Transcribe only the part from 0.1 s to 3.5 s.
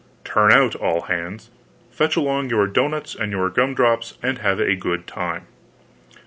Turn out, all hands! fetch along your dou3hnuts and